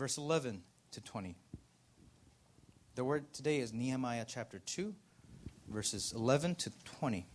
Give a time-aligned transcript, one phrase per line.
[0.00, 0.62] verse 11
[0.92, 1.36] to 20.
[2.94, 4.94] The word today is Nehemiah chapter 2,
[5.68, 7.26] verses 11 to 20.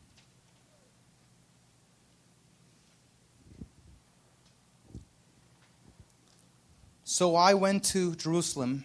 [7.04, 8.84] So I went to Jerusalem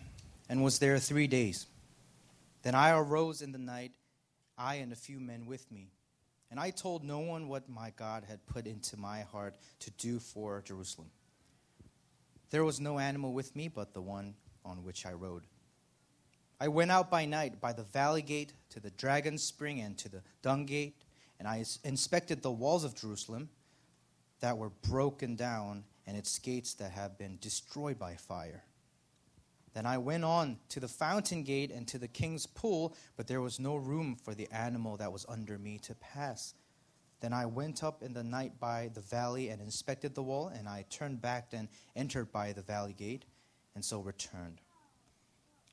[0.51, 1.65] and was there three days.
[2.63, 3.93] Then I arose in the night,
[4.59, 5.89] I and a few men with me.
[6.51, 10.19] And I told no one what my God had put into my heart to do
[10.19, 11.09] for Jerusalem.
[12.51, 15.45] There was no animal with me but the one on which I rode.
[16.61, 20.09] I went out by night by the valley gate to the dragon's spring and to
[20.11, 20.95] the dung gate,
[21.39, 23.49] and I inspected the walls of Jerusalem
[24.41, 28.65] that were broken down and its gates that have been destroyed by fire.
[29.73, 33.41] Then I went on to the fountain gate and to the king's pool, but there
[33.41, 36.55] was no room for the animal that was under me to pass.
[37.21, 40.69] Then I went up in the night by the valley and inspected the wall, and
[40.69, 43.27] I turned back and entered by the valley gate,
[43.75, 44.61] and so returned.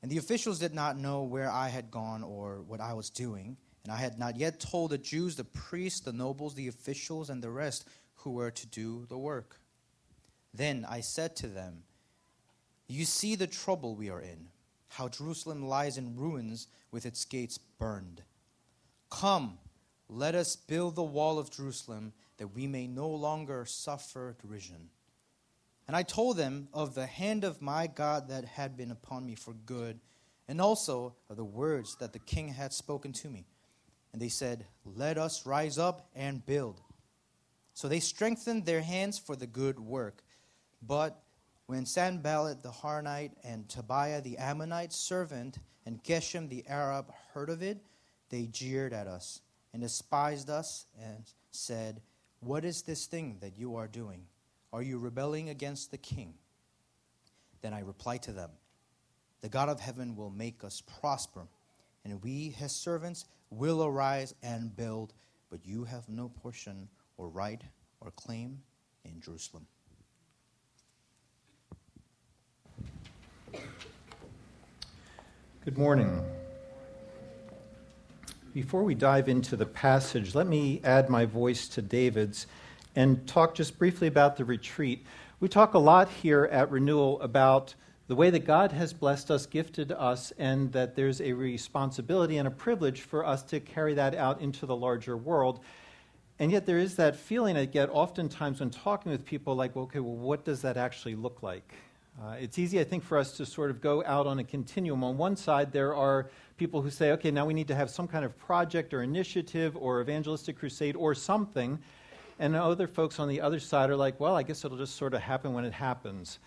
[0.02, 3.58] And the officials did not know where I had gone or what I was doing,
[3.84, 7.42] and I had not yet told the Jews, the priests, the nobles, the officials, and
[7.42, 9.62] the rest who were to do the work.
[10.54, 11.84] Then I said to them,
[12.88, 14.50] You see the trouble we are in,
[14.90, 18.24] how Jerusalem lies in ruins with its gates burned.
[19.10, 19.58] Come,
[20.10, 24.90] let us build the wall of Jerusalem that we may no longer suffer derision.
[25.88, 29.36] And I told them of the hand of my God that had been upon me
[29.36, 30.00] for good,
[30.48, 33.46] and also of the words that the king had spoken to me.
[34.14, 36.82] And they said, Let us rise up and build.
[37.74, 40.24] So they strengthened their hands for the good work.
[40.82, 41.22] But
[41.68, 47.62] when Sanballat the Horonite and Tobiah the Ammonite servant and Geshem the Arab heard of
[47.62, 47.86] it,
[48.30, 49.42] they jeered at us
[49.74, 52.02] and despised us and said,
[52.40, 54.24] What is this thing that you are doing?
[54.74, 56.34] Are you rebelling against the king?
[57.62, 58.52] Then I replied to them,
[59.42, 61.48] The God of heaven will make us prosper,
[62.04, 65.14] and we, his servants, will arise and build,
[65.50, 67.62] but you have no portion or right
[68.02, 68.62] or claim
[69.06, 69.66] in Jerusalem.
[75.64, 76.24] Good morning.
[78.58, 82.48] Before we dive into the passage, let me add my voice to David's
[82.96, 85.06] and talk just briefly about the retreat.
[85.40, 87.76] We talk a lot here at Renewal about
[88.08, 92.48] the way that God has blessed us, gifted us, and that there's a responsibility and
[92.48, 95.60] a privilege for us to carry that out into the larger world.
[96.40, 100.00] And yet, there is that feeling I get oftentimes when talking with people like, okay,
[100.00, 101.76] well, what does that actually look like?
[102.20, 105.04] Uh, it's easy, I think, for us to sort of go out on a continuum.
[105.04, 108.08] On one side, there are people who say, okay, now we need to have some
[108.08, 111.80] kind of project or initiative or evangelistic crusade or something
[112.40, 115.14] and other folks on the other side are like, well, I guess it'll just sort
[115.14, 116.40] of happen when it happens.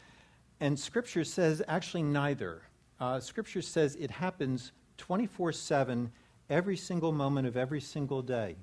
[0.60, 2.62] And Scripture says actually neither.
[3.00, 6.12] Uh, scripture says it happens 24 7
[6.50, 8.56] every single moment of every single day.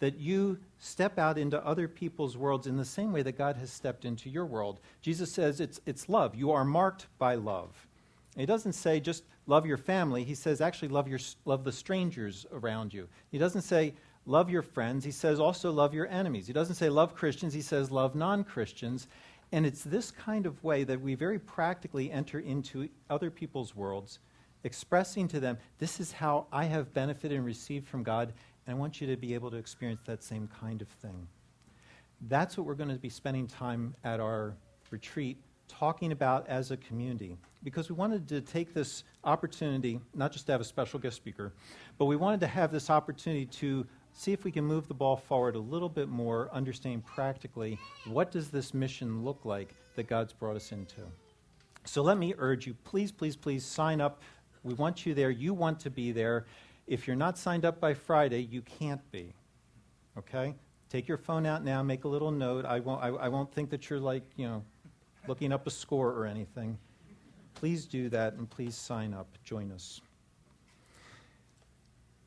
[0.00, 3.70] That you step out into other people's worlds in the same way that God has
[3.70, 4.80] stepped into your world.
[5.02, 6.34] Jesus says it's, it's love.
[6.34, 7.86] You are marked by love.
[8.36, 10.24] he doesn't say just love your family.
[10.24, 13.08] He says actually love, your, love the strangers around you.
[13.30, 13.94] He doesn't say
[14.26, 15.04] love your friends.
[15.04, 16.46] He says also love your enemies.
[16.46, 19.08] He doesn't say love Christians, he says love non Christians.
[19.52, 24.20] And it's this kind of way that we very practically enter into other people's worlds,
[24.62, 28.32] expressing to them, this is how I have benefited and received from God,
[28.66, 31.26] and I want you to be able to experience that same kind of thing.
[32.28, 34.54] That's what we're going to be spending time at our
[34.92, 40.46] retreat talking about as a community because we wanted to take this opportunity, not just
[40.46, 41.52] to have a special guest speaker,
[41.98, 45.16] but we wanted to have this opportunity to see if we can move the ball
[45.16, 50.32] forward a little bit more, understanding practically what does this mission look like that God's
[50.32, 51.02] brought us into.
[51.84, 54.22] So let me urge you, please, please, please sign up.
[54.62, 55.30] We want you there.
[55.30, 56.46] You want to be there.
[56.86, 59.32] If you're not signed up by Friday, you can't be.
[60.18, 60.54] Okay?
[60.90, 62.64] Take your phone out now, make a little note.
[62.64, 64.64] I won't, I, I won't think that you're like, you know,
[65.28, 66.76] looking up a score or anything.
[67.60, 69.28] Please do that and please sign up.
[69.44, 70.00] Join us.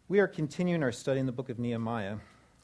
[0.08, 2.18] We are continuing our study in the book of Nehemiah,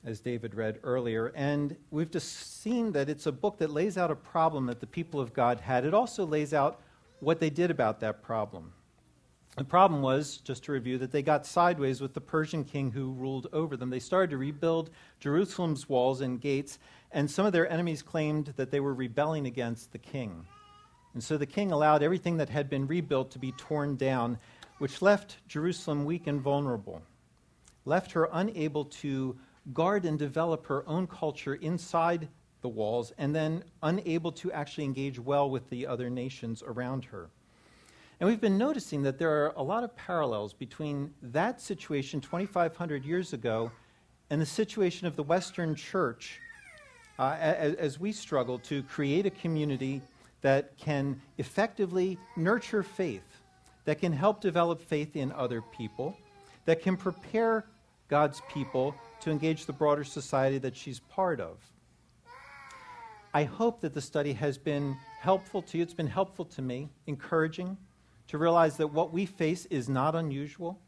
[0.06, 4.12] as David read earlier, and we've just seen that it's a book that lays out
[4.12, 5.84] a problem that the people of God had.
[5.84, 6.80] It also lays out
[7.22, 8.72] what they did about that problem.
[9.58, 13.14] The problem was, just to review, that they got sideways with the Persian king who
[13.14, 13.90] ruled over them.
[13.90, 16.78] They started to rebuild Jerusalem's walls and gates,
[17.12, 20.46] and some of their enemies claimed that they were rebelling against the king.
[21.14, 24.38] And so the king allowed everything that had been rebuilt to be torn down,
[24.78, 27.02] which left Jerusalem weak and vulnerable
[27.90, 29.36] left her unable to
[29.74, 32.28] guard and develop her own culture inside
[32.62, 37.30] the walls, and then unable to actually engage well with the other nations around her.
[38.20, 43.06] And we've been noticing that there are a lot of parallels between that situation 2,500
[43.06, 43.72] years ago
[44.30, 46.42] and the situation of the Western church
[47.18, 50.02] uh, as, as we struggle to create a community
[50.42, 53.42] that can effectively nurture faith,
[53.86, 56.18] that can help develop faith in other people,
[56.66, 57.66] that can prepare
[58.08, 61.58] God's people to engage the broader society that she's part of.
[63.34, 65.84] I hope that the study has been helpful to you.
[65.84, 67.78] It's been helpful to me, encouraging,
[68.28, 70.80] to realize that what we face is not unusual,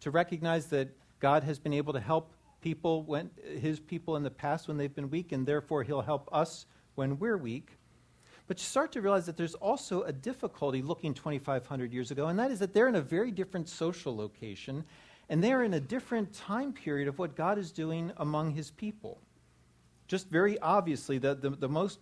[0.00, 3.30] to recognize that God has been able to help people when
[3.60, 7.18] his people in the past when they've been weak, and therefore he'll help us when
[7.18, 7.70] we're weak.
[8.52, 12.38] But you start to realize that there's also a difficulty looking 2,500 years ago, and
[12.38, 14.84] that is that they're in a very different social location,
[15.30, 19.18] and they're in a different time period of what God is doing among his people
[20.12, 21.98] just very obviously, the, the, the most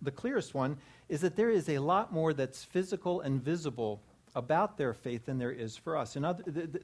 [0.00, 0.76] the clearest one
[1.08, 4.00] is that there is a lot more that's physical and visible
[4.36, 6.14] about their faith than there is for us.
[6.14, 6.24] And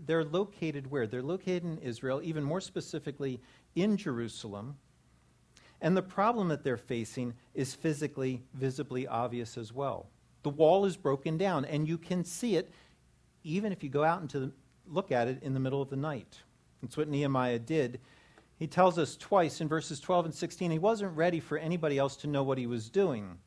[0.05, 1.07] they're located where?
[1.07, 3.41] They're located in Israel, even more specifically
[3.77, 4.77] in Jerusalem.
[5.81, 10.07] And the problem that they're facing is physically, visibly obvious as well.
[10.43, 12.71] The wall is broken down, and you can see it
[13.43, 14.53] even if you go out and
[14.87, 16.41] look at it in the middle of the night.
[16.83, 18.01] That's what Nehemiah did
[18.57, 22.17] he tells us twice in verses 12 and 16 he wasn't ready for anybody else
[22.17, 23.39] to know what he was doing.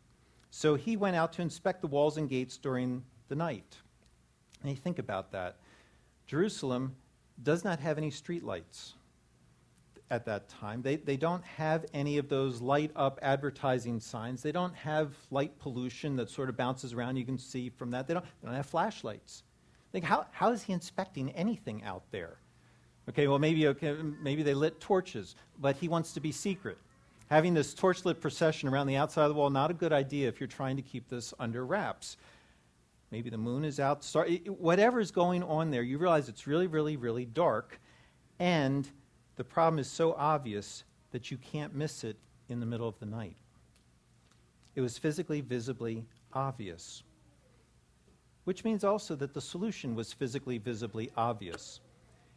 [0.51, 3.77] So he went out to inspect the walls and gates during the night.
[4.61, 5.57] And you think about that.
[6.25, 6.95] Jerusalem
[7.41, 8.93] does not have any streetlights
[10.09, 10.81] at that time.
[10.81, 14.41] They, they don't have any of those light up advertising signs.
[14.41, 17.17] They don't have light pollution that sort of bounces around.
[17.17, 18.07] You can see from that.
[18.07, 19.43] They don't, they don't have flashlights.
[19.91, 22.37] Think, how, how is he inspecting anything out there?
[23.09, 26.77] Okay, well, maybe, okay, maybe they lit torches, but he wants to be secret.
[27.29, 30.39] Having this torchlit procession around the outside of the wall, not a good idea if
[30.39, 32.17] you're trying to keep this under wraps.
[33.11, 34.05] Maybe the moon is out.
[34.47, 37.79] Whatever is going on there, you realize it's really, really, really dark,
[38.39, 38.87] and
[39.37, 42.17] the problem is so obvious that you can't miss it
[42.49, 43.37] in the middle of the night.
[44.75, 47.03] It was physically, visibly obvious,
[48.43, 51.79] which means also that the solution was physically, visibly obvious.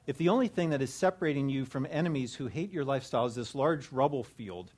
[0.06, 3.34] If the only thing that is separating you from enemies who hate your lifestyle is
[3.34, 4.72] this large rubble field,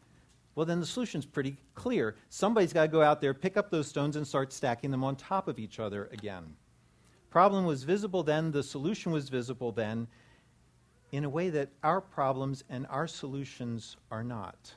[0.54, 2.16] well, then the solution's pretty clear.
[2.28, 5.16] Somebody's got to go out there, pick up those stones, and start stacking them on
[5.16, 6.56] top of each other again.
[7.30, 10.06] Problem was visible then, the solution was visible then,
[11.12, 14.74] in a way that our problems and our solutions are not.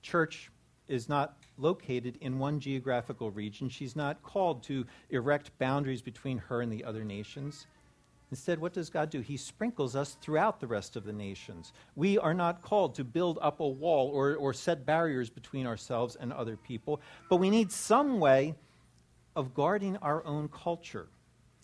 [0.00, 0.50] Church
[0.86, 3.68] is not located in one geographical region.
[3.68, 7.66] She's not called to erect boundaries between her and the other nations.
[8.30, 9.20] Instead, what does God do?
[9.20, 11.72] He sprinkles us throughout the rest of the nations.
[11.96, 16.16] We are not called to build up a wall or, or set barriers between ourselves
[16.16, 17.00] and other people,
[17.30, 18.54] but we need some way
[19.34, 21.08] of guarding our own culture,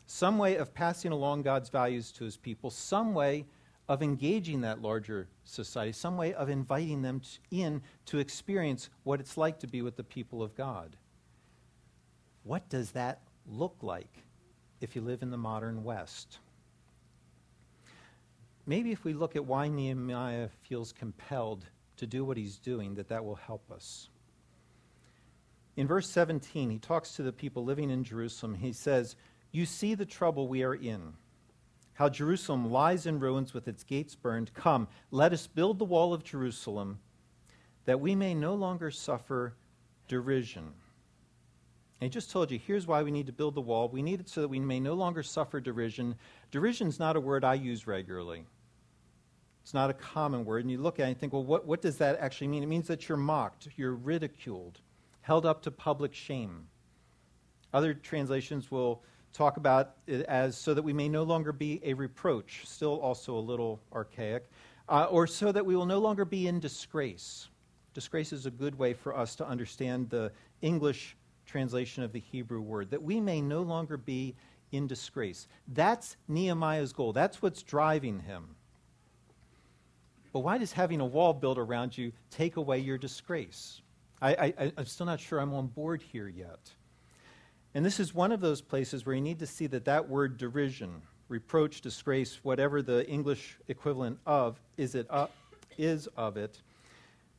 [0.06, 3.46] some way of passing along God's values to his people, some way
[3.88, 7.20] of engaging that larger society, some way of inviting them
[7.50, 10.96] in to experience what it's like to be with the people of God.
[12.42, 14.24] What does that look like
[14.80, 16.38] if you live in the modern West?
[18.66, 21.66] maybe if we look at why Nehemiah feels compelled
[21.96, 24.08] to do what he's doing, that that will help us.
[25.76, 28.54] In verse 17, he talks to the people living in Jerusalem.
[28.54, 29.16] He says,
[29.54, 31.12] You see the trouble we are in,
[31.92, 34.52] how Jerusalem lies in ruins with its gates burned.
[34.52, 36.98] Come, let us build the wall of Jerusalem,
[37.84, 39.54] that we may no longer suffer
[40.08, 40.72] derision.
[42.00, 43.88] He just told you here's why we need to build the wall.
[43.88, 46.16] We need it so that we may no longer suffer derision.
[46.50, 48.44] Derision is not a word I use regularly.
[49.62, 50.64] It's not a common word.
[50.64, 52.64] And you look at it and think, well, what, what does that actually mean?
[52.64, 54.80] It means that you're mocked, you're ridiculed,
[55.20, 56.66] held up to public shame.
[57.72, 61.92] Other translations will talk about it as so that we may no longer be a
[61.92, 64.48] reproach, still also a little archaic,
[64.88, 67.48] uh, or so that we will no longer be in disgrace.
[67.92, 72.60] Disgrace is a good way for us to understand the English translation of the Hebrew
[72.60, 74.34] word, that we may no longer be
[74.72, 75.46] in disgrace.
[75.68, 77.12] That's Nehemiah's goal.
[77.12, 78.56] That's what's driving him.
[80.32, 83.82] But why does having a wall built around you take away your disgrace?
[84.20, 86.70] I, I, I'm still not sure I'm on board here yet.
[87.74, 90.38] And this is one of those places where you need to see that that word
[90.38, 95.08] derision, reproach, disgrace, whatever the English equivalent of is, it,
[95.76, 96.62] is of it,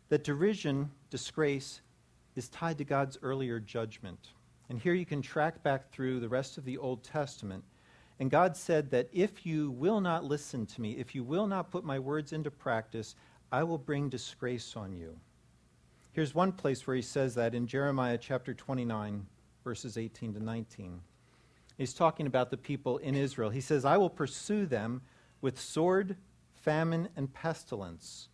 [0.09, 1.81] that derision, disgrace,
[2.35, 4.31] is tied to God's earlier judgment.
[4.69, 7.63] And here you can track back through the rest of the Old Testament
[8.19, 11.71] and God said that if you will not listen to me, if you will not
[11.71, 13.15] put my words into practice,
[13.51, 15.17] I will bring disgrace on you.
[16.13, 19.25] Here's one place where he says that in Jeremiah chapter 29,
[19.65, 21.01] verses 18 to 19.
[21.77, 23.49] He's talking about the people in Israel.
[23.49, 25.01] He says, I will pursue them
[25.41, 26.15] with sword,
[26.53, 28.29] famine, and pestilence,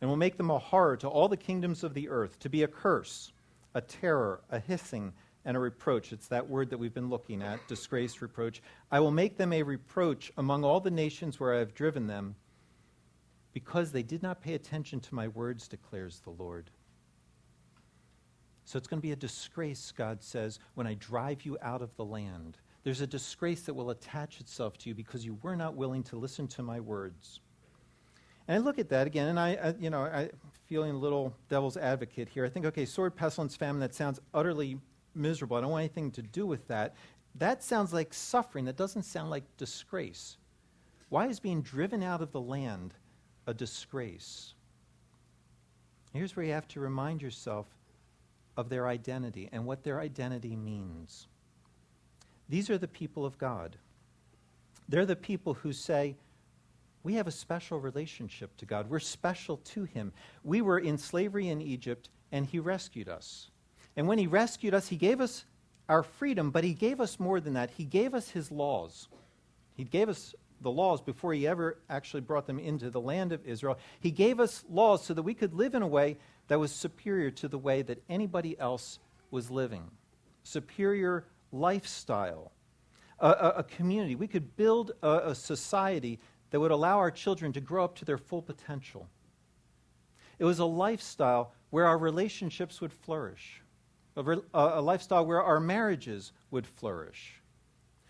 [0.00, 2.62] and will make them a horror to all the kingdoms of the earth, to be
[2.62, 3.32] a curse,
[3.74, 5.12] a terror, a hissing,
[5.44, 6.12] and a reproach.
[6.12, 8.62] It's that word that we've been looking at disgrace, reproach.
[8.90, 12.36] I will make them a reproach among all the nations where I have driven them,
[13.52, 16.70] because they did not pay attention to my words, declares the Lord.
[18.72, 21.94] So it's going to be a disgrace, God says, when I drive you out of
[21.96, 22.56] the land.
[22.84, 26.16] There's a disgrace that will attach itself to you because you were not willing to
[26.16, 27.40] listen to my words.
[28.48, 30.30] And I look at that again, and I, I you know, I
[30.64, 32.46] feeling a little devil's advocate here.
[32.46, 34.78] I think, okay, sword, pestilence, famine, that sounds utterly
[35.14, 35.58] miserable.
[35.58, 36.94] I don't want anything to do with that.
[37.34, 38.64] That sounds like suffering.
[38.64, 40.38] That doesn't sound like disgrace.
[41.10, 42.94] Why is being driven out of the land
[43.46, 44.54] a disgrace?
[46.14, 47.66] Here's where you have to remind yourself
[48.56, 51.26] of their identity and what their identity means.
[52.48, 53.76] These are the people of God.
[54.88, 56.16] They're the people who say,
[57.02, 58.90] We have a special relationship to God.
[58.90, 60.12] We're special to Him.
[60.44, 63.50] We were in slavery in Egypt, and He rescued us.
[63.96, 65.44] And when He rescued us, He gave us
[65.88, 67.70] our freedom, but He gave us more than that.
[67.70, 69.08] He gave us His laws.
[69.74, 73.46] He gave us the laws before He ever actually brought them into the land of
[73.46, 73.78] Israel.
[74.00, 76.18] He gave us laws so that we could live in a way
[76.48, 78.98] that was superior to the way that anybody else
[79.30, 79.90] was living.
[80.42, 82.52] Superior lifestyle,
[83.18, 84.14] a, a, a community.
[84.14, 86.18] We could build a, a society
[86.50, 89.08] that would allow our children to grow up to their full potential.
[90.38, 93.62] It was a lifestyle where our relationships would flourish,
[94.16, 97.40] a, a, lifestyle where our marriages would flourish,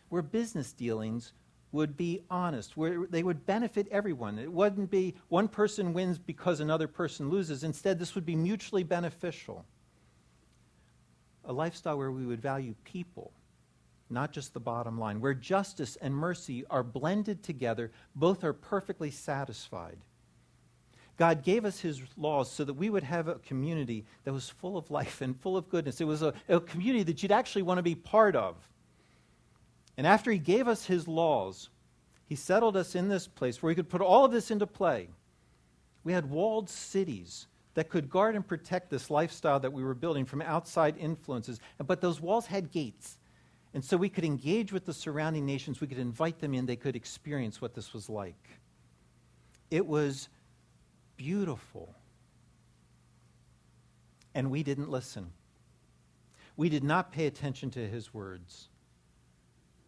[0.08, 1.32] where business dealings
[1.72, 4.38] would be honest, where they would benefit everyone.
[4.38, 7.64] It wouldn't be one person wins because another person loses.
[7.64, 9.64] Instead, this would be mutually beneficial.
[11.46, 13.32] A lifestyle where we would value people,
[14.10, 19.10] not just the bottom line, where justice and mercy are blended together, both are perfectly
[19.10, 19.98] satisfied.
[21.16, 24.76] God gave us His laws so that we would have a community that was full
[24.76, 26.00] of life and full of goodness.
[26.00, 28.56] It was a, a community that you'd actually want to be part of.
[29.96, 31.68] And after he gave us his laws,
[32.26, 35.08] he settled us in this place where we could put all of this into play.
[36.04, 40.24] We had walled cities that could guard and protect this lifestyle that we were building
[40.24, 41.60] from outside influences.
[41.78, 43.18] But those walls had gates.
[43.74, 45.80] And so we could engage with the surrounding nations.
[45.80, 46.66] We could invite them in.
[46.66, 48.48] They could experience what this was like.
[49.70, 50.28] It was
[51.16, 51.94] beautiful.
[54.34, 55.32] And we didn't listen.
[56.56, 58.68] We did not pay attention to his words.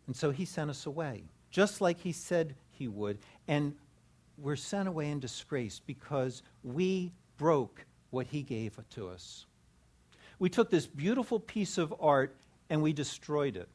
[0.06, 3.18] And so he sent us away, just like he said he would.
[3.48, 3.74] And
[4.36, 9.46] we're sent away in disgrace because we broke what he gave to us.
[10.38, 12.36] We took this beautiful piece of art
[12.68, 13.68] and we destroyed it.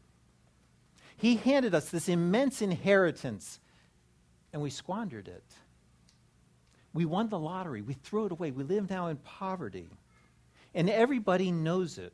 [1.17, 3.59] He handed us this immense inheritance
[4.53, 5.43] and we squandered it.
[6.93, 7.81] We won the lottery.
[7.81, 8.51] We threw it away.
[8.51, 9.87] We live now in poverty.
[10.73, 12.13] And everybody knows it.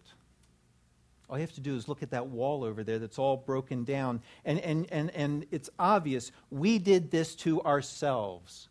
[1.30, 3.84] All you have to do is look at that wall over there that's all broken
[3.84, 4.22] down.
[4.44, 8.70] And, and, and, and it's obvious we did this to ourselves.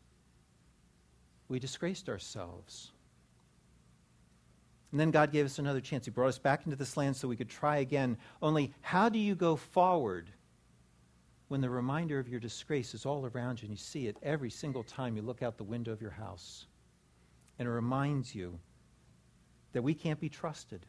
[1.49, 2.91] We disgraced ourselves.
[4.93, 6.05] And then God gave us another chance.
[6.05, 8.17] He brought us back into this land so we could try again.
[8.41, 10.31] Only, how do you go forward
[11.49, 14.51] when the reminder of your disgrace is all around you and you see it every
[14.51, 16.67] single time you look out the window of your house?
[17.59, 18.61] And it reminds you
[19.73, 20.87] that we can't be trusted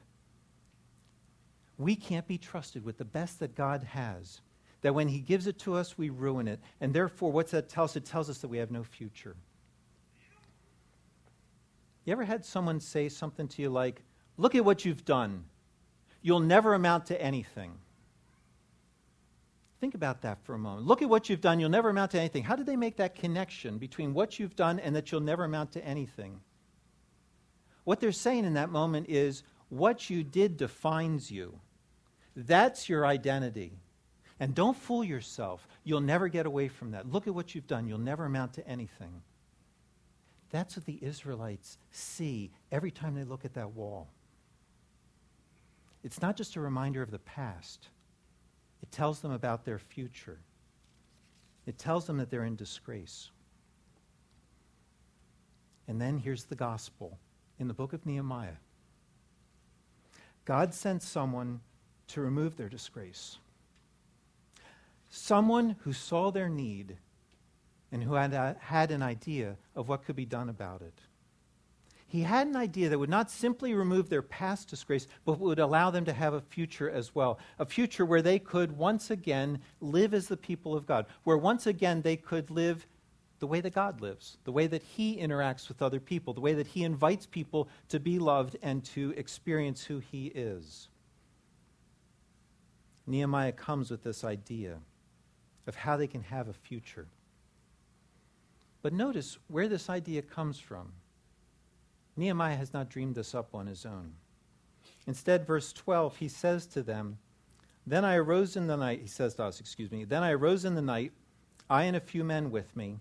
[1.78, 4.42] we can't be trusted with the best that God has.
[4.82, 6.60] That when He gives it to us, we ruin it.
[6.80, 7.96] And therefore, what's that tell us?
[7.96, 9.36] It tells us that we have no future.
[12.06, 14.02] You ever had someone say something to you like,
[14.38, 15.46] Look at what you've done.
[16.22, 17.74] You'll never amount to anything.
[19.80, 20.88] Think about that for a moment.
[20.88, 21.60] Look at what you've done.
[21.60, 22.44] You'll never amount to anything.
[22.44, 25.72] How did they make that connection between what you've done and that you'll never amount
[25.74, 26.40] to anything?
[27.84, 31.60] What they're saying in that moment is, what you did defines you.
[32.36, 33.74] That's your identity.
[34.40, 35.66] And don't fool yourself.
[35.84, 37.10] You'll never get away from that.
[37.10, 37.88] Look at what you've done.
[37.88, 39.22] You'll never amount to anything.
[40.52, 44.10] That's what the Israelites see every time they look at that wall.
[46.04, 47.88] It's not just a reminder of the past,
[48.82, 50.40] it tells them about their future.
[51.66, 53.32] It tells them that they're in disgrace.
[55.88, 57.18] And then here's the gospel
[57.60, 58.58] in the book of Nehemiah.
[60.46, 61.62] God sent someone
[62.08, 63.38] to remove their disgrace.
[65.10, 66.98] Someone who saw their need
[67.92, 71.00] and who had, uh, had an idea of what could be done about it.
[72.08, 75.90] He had an idea that would not simply remove their past disgrace, but would allow
[75.92, 77.40] them to have a future as well.
[77.60, 81.68] A future where they could once again live as the people of God, where once
[81.68, 82.86] again they could live
[83.40, 86.54] the way that God lives, the way that He interacts with other people, the way
[86.54, 90.88] that He invites people to be loved and to experience who He is.
[93.08, 94.80] Nehemiah comes with this idea
[95.68, 97.08] of how they can have a future.
[98.82, 100.94] But notice where this idea comes from.
[102.18, 104.14] Nehemiah has not dreamed this up on his own.
[105.08, 107.18] Instead, verse 12, he says to them,
[107.86, 110.66] Then I arose in the night, he says to us, excuse me, then I arose
[110.66, 111.12] in the night,
[111.70, 113.00] I and a few men with me,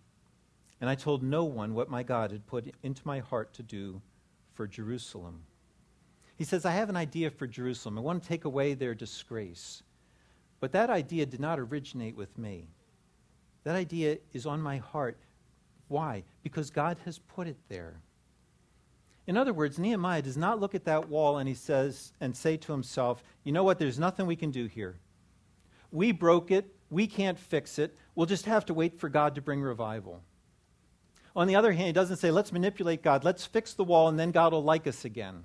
[0.80, 4.02] and I told no one what my God had put into my heart to do
[4.52, 5.44] for Jerusalem.
[6.36, 7.98] He says, I have an idea for Jerusalem.
[7.98, 9.82] I want to take away their disgrace.
[10.60, 12.68] But that idea did not originate with me.
[13.64, 15.18] That idea is on my heart.
[15.88, 16.24] Why?
[16.42, 18.00] Because God has put it there.
[19.26, 22.56] In other words, Nehemiah does not look at that wall and he says and say
[22.58, 23.78] to himself, "You know what?
[23.78, 24.98] There's nothing we can do here.
[25.90, 26.74] We broke it.
[26.90, 27.96] We can't fix it.
[28.14, 30.22] We'll just have to wait for God to bring revival."
[31.34, 33.24] On the other hand, he doesn't say, "Let's manipulate God.
[33.24, 35.44] Let's fix the wall and then God will like us again."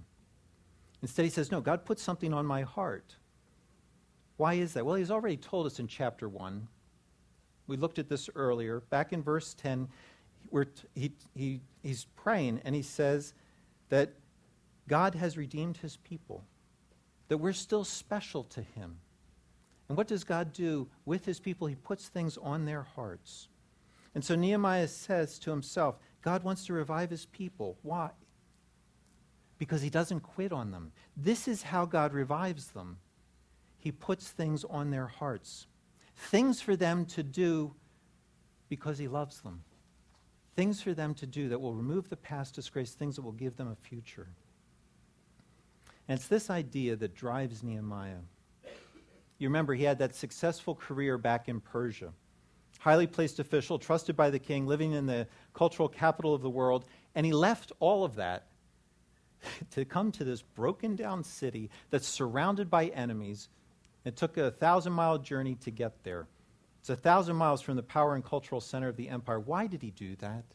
[1.02, 3.16] Instead, he says, "No, God put something on my heart."
[4.40, 4.86] Why is that?
[4.86, 6.66] Well, he's already told us in chapter 1.
[7.68, 8.80] We looked at this earlier.
[8.90, 9.90] Back in verse 10,
[10.96, 13.34] he, he, he's praying and he says,
[13.90, 14.14] that
[14.88, 16.46] God has redeemed his people,
[17.28, 19.00] that we're still special to him.
[19.90, 21.68] And what does God do with his people?
[21.68, 23.50] He puts things on their hearts.
[24.16, 27.78] And so Nehemiah says to himself, God wants to revive his people.
[27.82, 28.12] Why?
[29.58, 30.94] Because he doesn't quit on them.
[31.18, 33.00] This is how God revives them.
[33.80, 35.68] He puts things on their hearts,
[36.16, 37.74] things for them to do
[38.68, 39.64] because he loves them
[40.60, 43.56] things for them to do that will remove the past disgrace, things that will give
[43.56, 44.28] them a future.
[46.06, 48.18] And it's this idea that drives Nehemiah.
[49.38, 52.12] You remember, he had that successful career back in Persia.
[52.80, 56.84] Highly placed official, trusted by the king, living in the cultural capital of the world,
[57.16, 58.48] and he left all of that
[59.72, 63.48] to come to this broken down city that's surrounded by enemies.
[64.06, 66.28] It took a thousand mile journey to get there.
[66.80, 69.40] It's a thousand miles from the power and cultural center of the empire.
[69.40, 70.46] Why did he do that?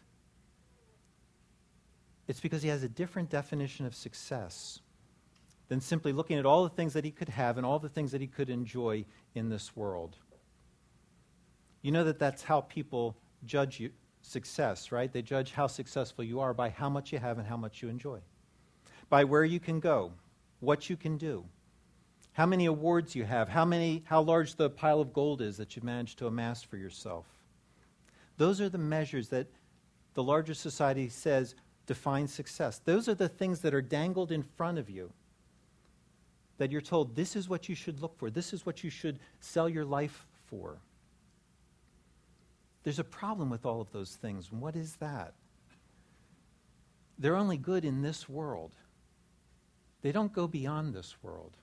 [2.27, 4.81] It's because he has a different definition of success
[5.69, 8.13] than simply looking at all the things that he could have and all the things
[8.13, 9.05] that he could enjoy
[9.35, 10.17] in this world.
[11.83, 13.91] You know that that's how people judge you,
[14.23, 15.13] success, right?
[15.13, 17.89] They judge how successful you are by how much you have and how much you
[17.91, 18.21] enjoy,
[19.11, 20.13] by where you can go,
[20.61, 21.45] what you can do,
[22.35, 25.75] how many awards you have, how, many, how large the pile of gold is that
[25.75, 27.27] you've managed to amass for yourself.
[28.37, 29.47] Those are the measures that
[30.15, 31.55] the larger society says
[31.87, 32.81] define success.
[32.85, 35.13] Those are the things that are dangled in front of you.
[36.59, 39.21] That you're told this is what you should look for, this is what you should
[39.39, 40.79] sell your life for.
[42.83, 44.51] There's a problem with all of those things.
[44.51, 45.35] What is that?
[47.17, 48.73] They're only good in this world,
[50.03, 51.57] they don't go beyond this world.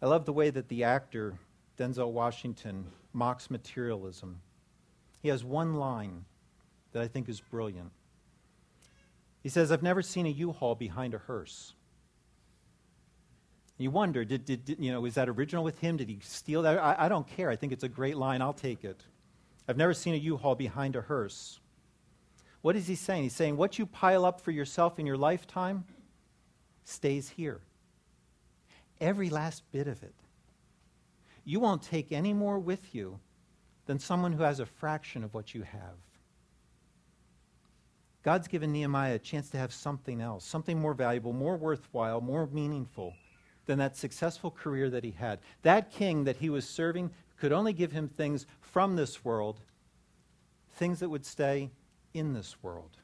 [0.00, 1.34] I love the way that the actor
[1.76, 4.40] Denzel Washington mocks materialism.
[5.22, 6.24] He has one line
[6.92, 7.90] that I think is brilliant.
[9.42, 11.74] He says, I've never seen a U-Haul behind a hearse.
[13.76, 15.96] You wonder, did, did, did, you know, is that original with him?
[15.96, 16.78] Did he steal that?
[16.78, 17.48] I, I don't care.
[17.48, 18.42] I think it's a great line.
[18.42, 19.00] I'll take it.
[19.68, 21.60] I've never seen a U-Haul behind a hearse.
[22.62, 23.24] What is he saying?
[23.24, 25.84] He's saying what you pile up for yourself in your lifetime
[26.84, 27.60] stays here
[29.00, 30.14] every last bit of it.
[31.44, 33.18] You won't take any more with you
[33.86, 35.96] than someone who has a fraction of what you have.
[38.22, 42.46] God's given Nehemiah a chance to have something else, something more valuable, more worthwhile, more
[42.48, 43.14] meaningful
[43.64, 45.38] than that successful career that he had.
[45.62, 49.60] That king that he was serving could only give him things from this world,
[50.74, 51.70] things that would stay
[52.12, 52.98] in this world.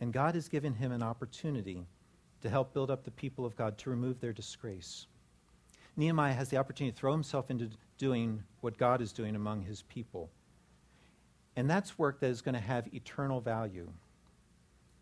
[0.00, 1.86] And God has given him an opportunity
[2.42, 5.06] to help build up the people of God, to remove their disgrace.
[5.96, 9.82] Nehemiah has the opportunity to throw himself into doing what God is doing among his
[9.82, 10.30] people.
[11.56, 13.90] And that's work that is going to have eternal value.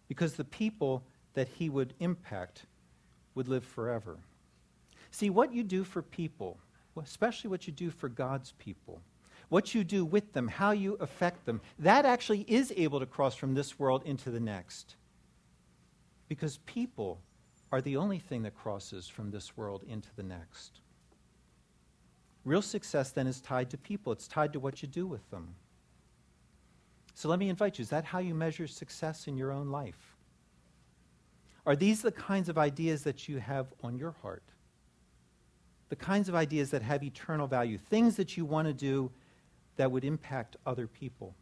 [0.08, 2.64] Because the people that he would impact
[3.34, 4.18] would live forever.
[5.12, 6.58] See, what you do for people,
[7.00, 9.00] especially what you do for God's people,
[9.48, 13.34] what you do with them, how you affect them, that actually is able to cross
[13.34, 14.96] from this world into the next.
[16.28, 17.20] Because people
[17.72, 20.80] are the only thing that crosses from this world into the next.
[22.44, 25.54] Real success then is tied to people, it's tied to what you do with them.
[27.14, 30.16] So let me invite you is that how you measure success in your own life?
[31.66, 34.42] Are these the kinds of ideas that you have on your heart?
[35.90, 39.10] The kinds of ideas that have eternal value, things that you want to do
[39.76, 41.34] that would impact other people,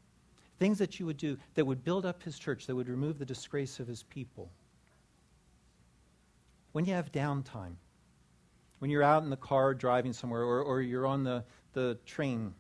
[0.58, 3.24] things that you would do that would build up his church, that would remove the
[3.24, 4.50] disgrace of his people.
[6.72, 7.74] When you have downtime,
[8.78, 12.54] when you're out in the car driving somewhere, or, or you're on the, the train,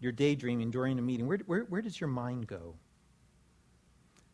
[0.00, 2.74] you're daydreaming during a meeting, where, where, where does your mind go?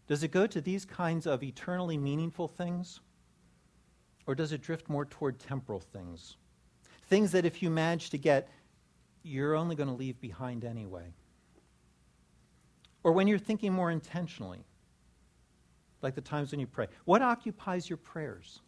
[0.06, 3.00] Does it go to these kinds of eternally meaningful things?
[4.26, 6.36] Or does it drift more toward temporal things?
[7.08, 8.48] Things that if you manage to get,
[9.22, 11.12] you're only going to leave behind anyway.
[13.02, 14.64] Or when you're thinking more intentionally,
[16.04, 18.60] like the times when you pray, what occupies your prayers?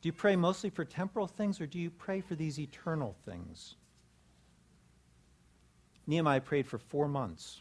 [0.00, 3.76] Do you pray mostly for temporal things or do you pray for these eternal things?
[6.06, 7.60] Nehemiah prayed for four months.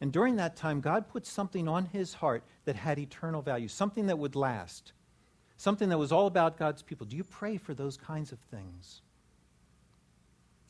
[0.00, 4.06] And during that time, God put something on his heart that had eternal value, something
[4.06, 4.92] that would last,
[5.56, 7.06] something that was all about God's people.
[7.06, 9.02] Do you pray for those kinds of things?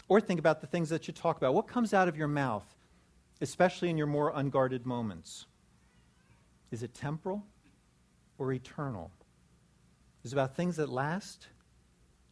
[0.08, 1.54] Or think about the things that you talk about.
[1.54, 2.66] What comes out of your mouth,
[3.40, 5.46] especially in your more unguarded moments?
[6.70, 7.44] Is it temporal
[8.38, 9.10] or eternal?
[10.24, 11.48] Is it about things that last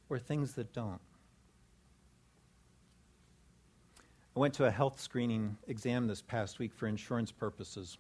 [0.09, 1.01] or things that don't?
[4.35, 7.99] I went to a health screening exam this past week for insurance purposes.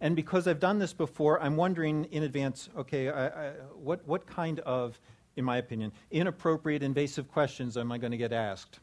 [0.00, 4.26] And because I've done this before, I'm wondering in advance okay, I, I, what, what
[4.26, 4.98] kind of,
[5.36, 8.80] in my opinion, inappropriate, invasive questions am I going to get asked?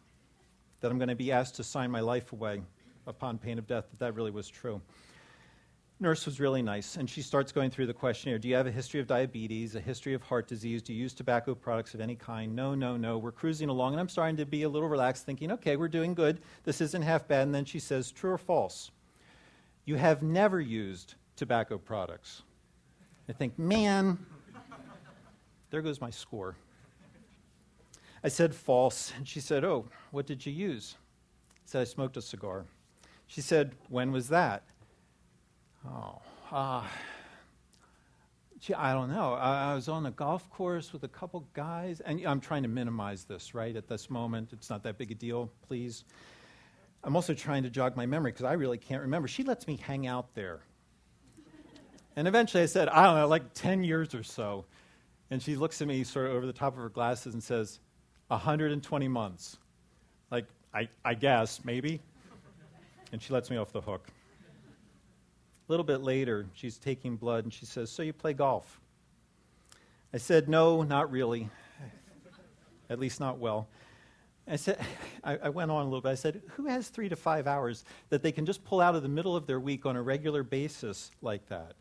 [0.82, 2.62] That I'm going to be asked to sign my life away
[3.08, 4.79] upon pain of death, that that really was true
[6.00, 8.40] nurse was really nice, and she starts going through the questionnaire.
[8.40, 10.82] Do you have a history of diabetes, a history of heart disease?
[10.82, 12.56] Do you use tobacco products of any kind?
[12.56, 13.18] No, no, no.
[13.18, 16.14] We're cruising along, and I'm starting to be a little relaxed, thinking, okay, we're doing
[16.14, 16.40] good.
[16.64, 17.44] This isn't half bad.
[17.44, 18.92] And then she says, true or false?
[19.86, 22.44] You have never used tobacco products.
[23.28, 24.18] I think, man,
[25.70, 26.56] there goes my score.
[28.24, 30.96] I said false, and she said, oh, what did you use?
[31.00, 32.66] I said, I smoked a cigar.
[33.28, 34.64] She said, when was that?
[35.88, 36.84] Oh, uh,
[38.60, 39.34] gee, I don't know.
[39.34, 42.70] I, I, was on a golf course with a couple guys, and I'm trying to
[42.70, 44.50] minimize this, right, at this moment.
[44.52, 46.04] It's not that big a deal, please.
[47.04, 49.28] I'm also trying to jog my memory because I really can't remember.
[49.28, 50.60] She lets me hang out there.
[52.15, 54.65] And eventually I said, I don't know, like 10 years or so.
[55.32, 57.80] And she looks at me sort of over the top of her glasses and says,
[58.28, 59.58] 120 months.
[60.30, 62.02] Like, I, I guess, maybe.
[63.13, 64.10] And she lets me off the hook.
[65.69, 68.82] A little bit later, she's taking blood and she says, So you play golf?
[70.12, 71.47] I said, No, not really.
[72.89, 73.67] At least not well.
[74.47, 74.84] I said,
[75.23, 76.10] I, I, went on a little bit.
[76.10, 79.03] I said, Who has three to five hours that they can just pull out of
[79.03, 81.73] the middle of their week on a regular basis like that?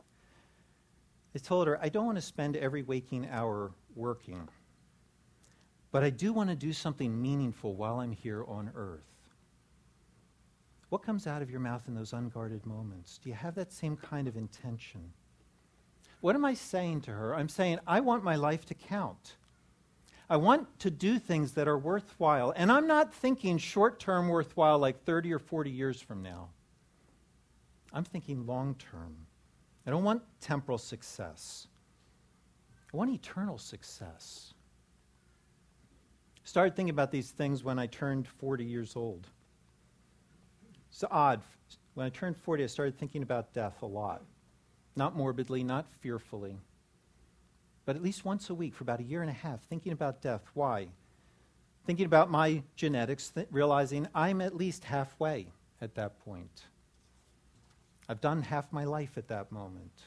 [1.35, 4.51] I told her, I don't want to spend every waking hour working,
[5.93, 9.18] but I do want to do something meaningful while I'm here on earth.
[10.89, 13.19] What comes out of your mouth in those unguarded moments?
[13.19, 15.13] Do you have that same kind of intention?
[16.21, 17.35] What am I saying to her?
[17.35, 19.37] I'm saying, I want my life to count.
[20.31, 22.53] I want to do things that are worthwhile.
[22.57, 26.49] And I'm not thinking short term worthwhile like 30 or 40 years from now.
[27.93, 29.27] I'm thinking long term.
[29.87, 31.67] I don't want temporal success,
[32.93, 34.55] I want eternal success.
[36.45, 39.29] Started thinking about these things when I turned 40 years old.
[40.99, 41.43] It's odd.
[41.95, 44.21] When I turned 40, I started thinking about death a lot.
[44.97, 46.59] Not morbidly, not fearfully,
[47.85, 50.21] but at least once a week for about a year and a half, thinking about
[50.23, 50.43] death.
[50.55, 50.89] Why?
[51.87, 55.47] Thinking about my genetics, th- realizing I'm at least halfway
[55.81, 56.65] at that point.
[58.09, 60.03] I've done half my life at that moment.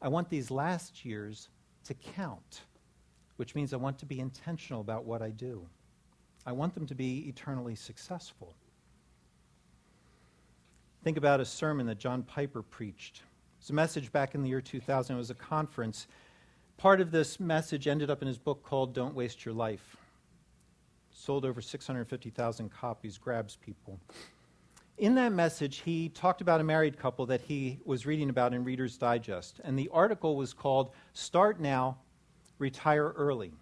[0.00, 1.48] I want these last years
[1.86, 2.60] to count,
[3.34, 5.66] which means I want to be intentional about what I do.
[6.46, 8.54] I want them to be eternally successful.
[11.02, 13.22] Think about a sermon that John Piper preached.
[13.58, 15.16] It's a message back in the year 2000.
[15.16, 16.06] It was a conference.
[16.76, 19.96] Part of this message ended up in his book called Don't Waste Your Life.
[21.10, 23.98] Sold over 650,000 copies, grabs people.
[24.98, 28.62] In that message, he talked about a married couple that he was reading about in
[28.62, 29.58] Reader's Digest.
[29.64, 31.96] And the article was called Start Now,
[32.58, 33.52] Retire Early.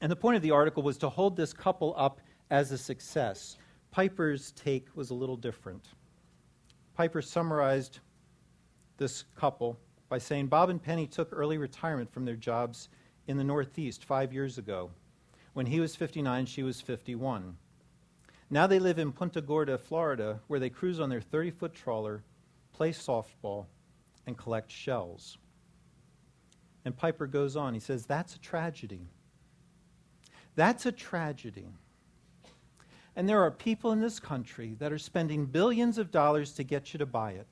[0.00, 3.58] And the point of the article was to hold this couple up as a success.
[3.90, 5.88] Piper's take was a little different.
[6.94, 8.00] Piper summarized
[8.98, 9.78] this couple
[10.08, 12.88] by saying Bob and Penny took early retirement from their jobs
[13.26, 14.90] in the Northeast five years ago.
[15.54, 17.56] When he was 59, she was 51.
[18.50, 22.22] Now they live in Punta Gorda, Florida, where they cruise on their 30 foot trawler,
[22.72, 23.66] play softball,
[24.26, 25.38] and collect shells.
[26.84, 27.74] And Piper goes on.
[27.74, 29.08] He says, That's a tragedy.
[30.54, 31.68] That's a tragedy.
[33.14, 36.92] And there are people in this country that are spending billions of dollars to get
[36.92, 37.48] you to buy it.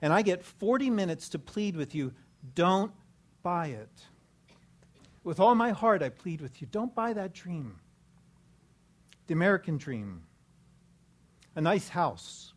[0.00, 2.12] And I get 40 minutes to plead with you
[2.54, 2.92] don't
[3.42, 3.90] buy it.
[5.24, 7.80] With all my heart, I plead with you don't buy that dream.
[9.26, 10.22] The American dream.
[11.56, 12.52] A nice house,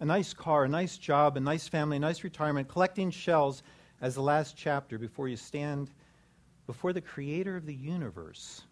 [0.00, 3.62] a nice car, a nice job, a nice family, a nice retirement, collecting shells
[4.00, 5.90] as the last chapter before you stand
[6.66, 8.62] before the creator of the universe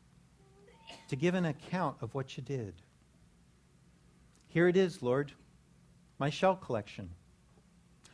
[1.10, 2.72] to give an account of what you did.
[4.46, 5.32] Here it is, Lord,
[6.20, 7.10] my shell collection.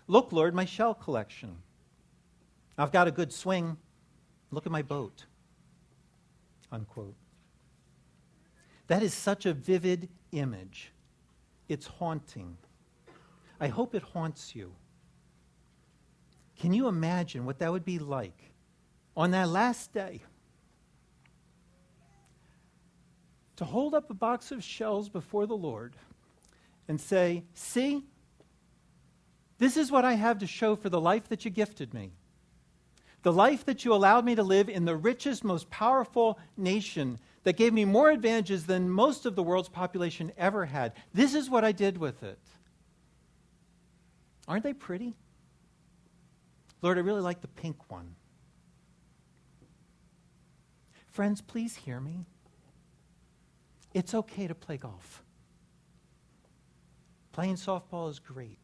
[0.07, 1.59] Look, Lord, my shell collection.
[2.79, 3.77] I've got a good swing.
[4.51, 5.27] Look at my boat.
[6.73, 7.17] Unquote.
[8.87, 10.91] That is such a vivid image.
[11.69, 12.57] It's haunting.
[13.61, 14.73] I hope it haunts you.
[16.59, 18.53] Can you imagine what that would be like
[19.15, 20.23] on that last day?
[23.57, 25.97] To hold up a box of shells before the Lord
[26.89, 28.05] and say, See,
[29.59, 32.13] this is what I have to show for the life that you gifted me.
[33.23, 37.57] The life that you allowed me to live in the richest, most powerful nation that
[37.57, 40.93] gave me more advantages than most of the world's population ever had.
[41.15, 42.39] This is what I did with it.
[44.47, 45.15] Aren't they pretty?
[46.83, 48.15] Lord, I really like the pink one.
[51.09, 52.27] Friends, please hear me.
[53.97, 55.25] It's okay to play golf.
[57.33, 58.59] Playing softball is great.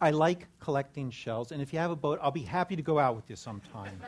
[0.00, 2.96] I like collecting shells, and if you have a boat, I'll be happy to go
[2.96, 4.00] out with you sometime.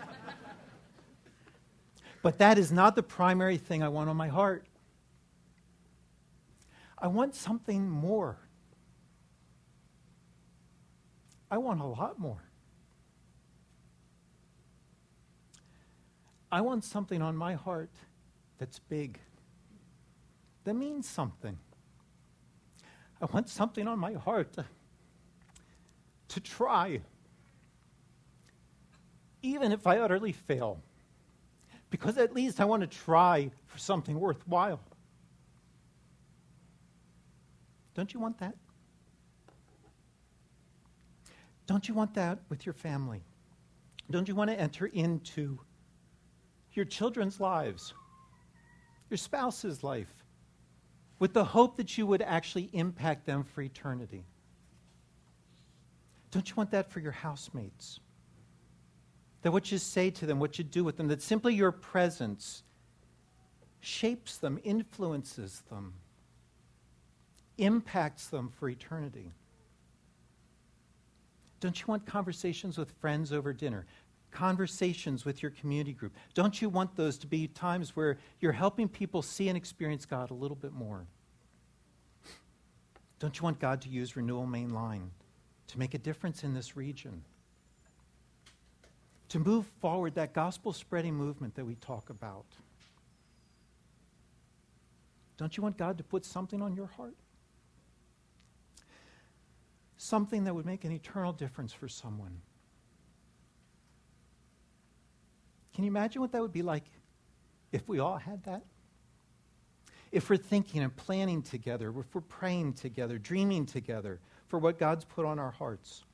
[2.23, 4.65] but that is not the primary thing I want on my heart.
[6.97, 8.39] I want something more.
[11.51, 12.45] I want a lot more.
[16.53, 17.91] I want something on my heart
[18.59, 19.19] that's big,
[20.65, 21.59] that means something.
[23.21, 24.57] I want something on my heart
[26.29, 27.01] to, try,
[29.43, 30.81] even if I utterly fail,
[31.91, 34.81] because at least I want to try for something worthwhile.
[37.95, 38.55] Don't you want that?
[41.67, 43.23] Don't you want that with your family?
[44.11, 45.59] Don't you want to enter into
[46.73, 47.95] your children's lives,
[49.11, 50.22] your spouse's life,
[51.23, 54.25] with the hope that you would actually impact them for eternity.
[56.33, 58.01] Don't you want that for your housemates?
[59.43, 62.65] That what you say to them, what you do with them, that simply your presence
[63.79, 65.93] shapes them, influences them,
[67.57, 69.31] impacts them for eternity.
[71.61, 73.87] Don't you want conversations with friends over dinner?
[74.33, 76.15] Conversations with your community group?
[76.35, 80.31] Don't you want those to be times where you're helping people see and experience God
[80.31, 81.07] a little bit more?
[83.19, 85.11] Don't you want God to use Renewal Main Line
[85.69, 87.23] to make a difference in this region?
[89.29, 92.47] To move forward that gospel spreading movement that we talk about?
[95.37, 97.15] Don't you want God to put something on your heart?
[99.97, 102.41] Something that would make an eternal difference for someone.
[105.75, 106.85] Can you imagine what that would be like
[107.73, 108.63] if we all had that?
[110.11, 115.05] If we're thinking and planning together, if we're praying together, dreaming together for what God's
[115.05, 116.05] put on our hearts.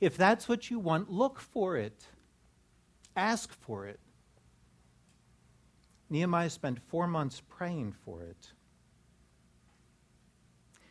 [0.00, 2.06] If that's what you want, look for it.
[3.14, 4.00] Ask for it.
[6.08, 8.52] Nehemiah spent four months praying for it.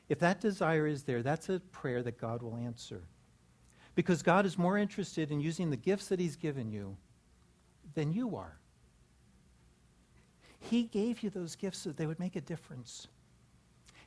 [0.10, 3.02] If that desire is there, that's a prayer that God will answer.
[3.96, 6.96] Because God is more interested in using the gifts that He's given you
[7.98, 8.60] than you are.
[10.60, 13.08] He gave you those gifts so that they would make a difference.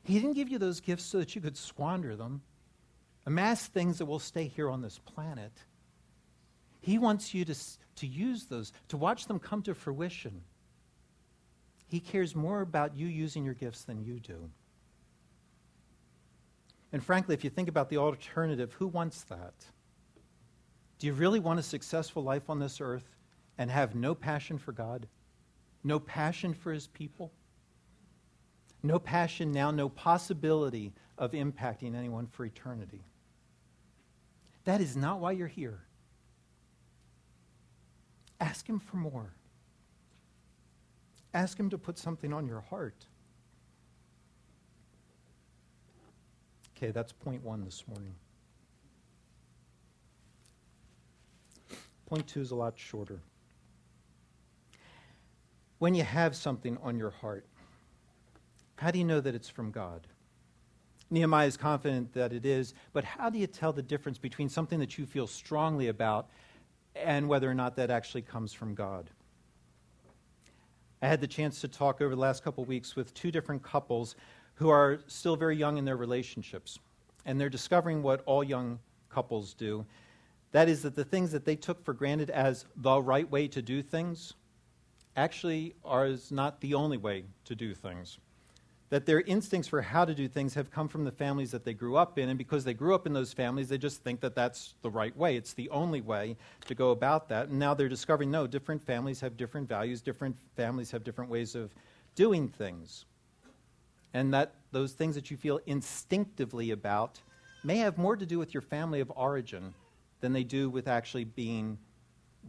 [0.05, 2.43] He didn't give you those gifts so that you could squander them,
[3.27, 5.51] amass things that will stay here on this planet.
[6.81, 7.55] He wants you to,
[7.97, 10.43] to use those, to watch them come to fruition.
[11.89, 14.51] He cares more about you using your gifts than you do.
[16.93, 19.55] And frankly, if you think about the alternative, who wants that?
[21.01, 23.17] Do you really want a successful life on this earth
[23.61, 25.07] and have no passion for God,
[25.85, 27.31] no passion for his people,
[28.83, 33.03] no passion now, no possibility of impacting anyone for eternity.
[34.65, 35.83] That is not why you're here.
[38.41, 39.35] Ask him for more.
[41.35, 43.05] Ask him to put something on your heart.
[46.75, 48.15] Okay, that's point one this morning.
[52.07, 53.21] Point two is a lot shorter.
[55.81, 57.47] When you have something on your heart,
[58.77, 60.07] how do you know that it's from God?
[61.09, 64.79] Nehemiah is confident that it is, but how do you tell the difference between something
[64.79, 66.29] that you feel strongly about
[66.95, 69.09] and whether or not that actually comes from God?
[71.01, 74.17] I had the chance to talk over the last couple weeks with two different couples
[74.57, 76.79] who are still very young in their relationships.
[77.25, 79.87] And they're discovering what all young couples do.
[80.53, 83.63] That is, that the things that they took for granted as the right way to
[83.63, 84.35] do things
[85.17, 88.19] actually are not the only way to do things
[88.91, 91.73] that their instincts for how to do things have come from the families that they
[91.73, 94.35] grew up in, and because they grew up in those families, they just think that
[94.35, 95.37] that's the right way.
[95.37, 97.49] It's the only way to go about that.
[97.49, 101.55] And now they're discovering no, different families have different values, different families have different ways
[101.55, 101.73] of
[102.17, 103.05] doing things.
[104.13, 107.21] And that those things that you feel instinctively about
[107.63, 109.73] may have more to do with your family of origin
[110.21, 111.79] than they do with actually being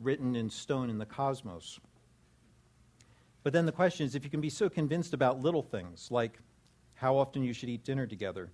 [0.02, 1.80] written in stone in the cosmos.
[3.43, 6.39] But then the question is if you can be so convinced about little things, like
[6.95, 8.49] how often you should eat dinner together,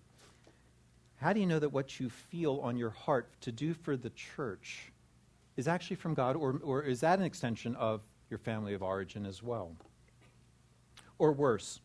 [1.17, 4.12] how do you know that what you feel on your heart to do for the
[4.12, 4.91] church
[5.58, 9.26] is actually from God, or, or is that an extension of your family of origin
[9.26, 9.76] as well?
[11.17, 11.82] Or worse,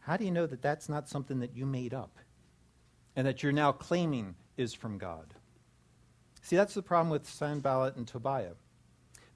[0.00, 2.18] how do you know that that's not something that you made up
[3.14, 5.34] and that you're now claiming is from God?
[6.42, 8.54] See, that's the problem with Sanballat and Tobiah.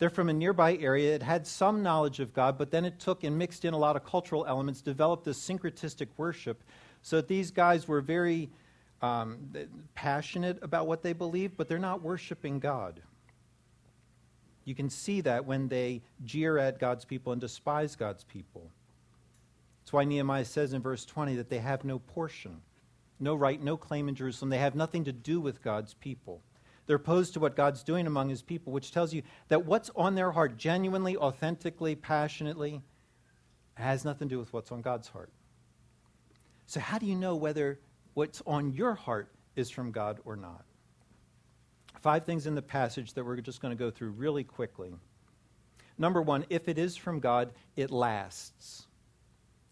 [0.03, 1.15] They're from a nearby area.
[1.15, 3.95] It had some knowledge of God, but then it took and mixed in a lot
[3.95, 6.65] of cultural elements, developed this syncretistic worship,
[7.03, 8.51] so that these guys were very
[9.01, 9.39] um,
[9.95, 13.01] passionate about what they believe, but they're not worshiping God.
[14.65, 18.73] You can see that when they jeer at God's people and despise God's people.
[19.85, 22.61] That's why Nehemiah says in verse 20 that they have no portion,
[23.21, 24.51] no right, no claim in Jerusalem.
[24.51, 26.43] They have nothing to do with God's people.
[26.87, 30.15] They're opposed to what God's doing among his people, which tells you that what's on
[30.15, 32.83] their heart, genuinely, authentically, passionately,
[33.75, 35.31] has nothing to do with what's on God's heart.
[36.67, 37.79] So, how do you know whether
[38.15, 40.65] what's on your heart is from God or not?
[42.01, 44.93] Five things in the passage that we're just going to go through really quickly.
[45.99, 48.87] Number one, if it is from God, it lasts,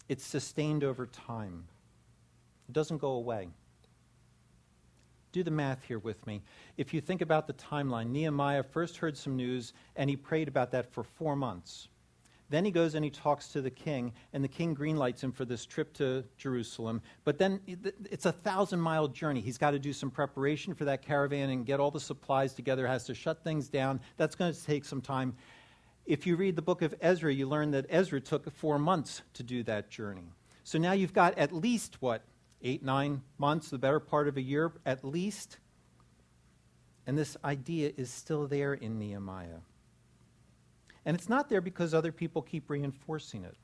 [0.09, 1.65] it's sustained over time,
[2.69, 3.49] it doesn't go away.
[5.33, 6.43] Do the math here with me.
[6.77, 10.73] If you think about the timeline, Nehemiah first heard some news and he prayed about
[10.73, 11.89] that for four months.
[12.49, 15.45] Then he goes and he talks to the king, and the king greenlights him for
[15.45, 17.01] this trip to Jerusalem.
[17.23, 17.61] But then
[18.11, 19.41] it's a thousand mile journey.
[19.41, 22.89] He's got to do some preparation for that caravan and get all the supplies together,
[22.89, 24.01] has to shut things down.
[24.17, 25.37] That's going to take some time.
[26.07, 29.45] If you read the book of Ezra, you learn that Ezra took four months to
[29.45, 30.33] do that journey.
[30.65, 32.25] So now you've got at least, what,
[32.63, 35.59] eight, nine months, the better part of a year at least.
[37.07, 39.61] And this idea is still there in Nehemiah.
[41.05, 43.57] And it's not there because other people keep reinforcing it.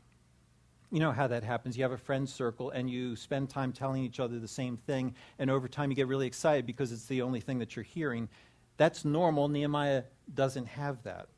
[0.91, 1.77] You know how that happens.
[1.77, 5.15] You have a friend circle and you spend time telling each other the same thing,
[5.39, 8.29] and over time you get really excited because it's the only thing that you're hearing.
[8.77, 9.49] That's normal.
[9.49, 11.29] Nehemiah doesn't have that.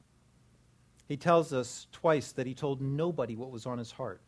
[1.09, 4.21] He tells us twice that he told nobody what was on his heart.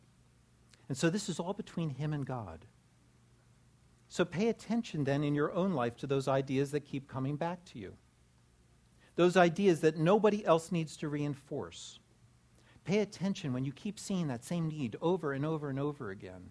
[0.88, 2.64] And so this is all between him and God.
[4.10, 7.64] So pay attention then in your own life to those ideas that keep coming back
[7.66, 7.94] to you.
[9.14, 12.00] Those ideas that nobody else needs to reinforce.
[12.84, 16.50] Pay attention when you keep seeing that same need over and over and over again.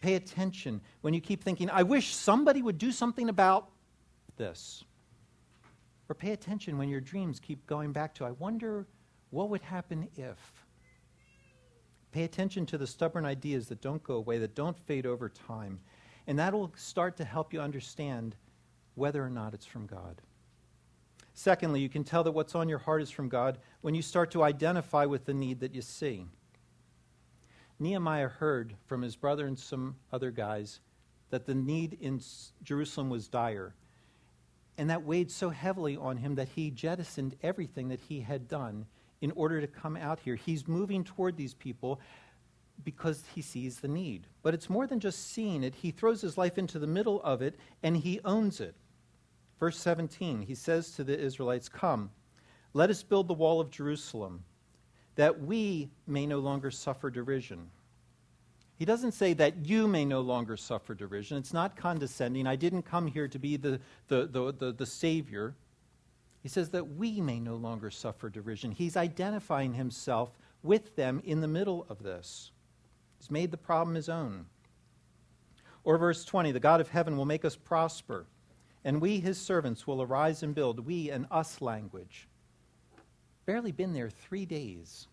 [0.00, 3.70] Pay attention when you keep thinking, I wish somebody would do something about
[4.36, 4.84] this.
[6.08, 8.86] Or pay attention when your dreams keep going back to, I wonder
[9.30, 10.38] what would happen if.
[12.12, 15.80] Pay attention to the stubborn ideas that don't go away, that don't fade over time,
[16.26, 18.36] and that'll start to help you understand
[18.94, 20.20] whether or not it's from God.
[21.34, 24.30] Secondly, you can tell that what's on your heart is from God when you start
[24.30, 26.26] to identify with the need that you see.
[27.80, 30.78] Nehemiah heard from his brother and some other guys
[31.30, 32.20] that the need in
[32.62, 33.74] Jerusalem was dire.
[34.78, 38.86] And that weighed so heavily on him that he jettisoned everything that he had done
[39.20, 40.36] in order to come out here.
[40.36, 42.00] He's moving toward these people
[42.82, 44.26] because he sees the need.
[44.42, 47.42] But it's more than just seeing it, he throws his life into the middle of
[47.42, 48.74] it and he owns it.
[49.60, 52.10] Verse 17, he says to the Israelites, Come,
[52.72, 54.44] let us build the wall of Jerusalem,
[55.14, 57.70] that we may no longer suffer derision.
[58.76, 61.38] He doesn't say that you may no longer suffer derision.
[61.38, 62.46] It's not condescending.
[62.46, 65.54] I didn't come here to be the, the, the, the, the Savior.
[66.42, 68.72] He says that we may no longer suffer derision.
[68.72, 72.50] He's identifying himself with them in the middle of this.
[73.24, 74.44] He's made the problem his own.
[75.82, 78.26] Or verse 20 The God of heaven will make us prosper,
[78.84, 82.28] and we, his servants, will arise and build, we and us language.
[83.46, 85.08] Barely been there three days.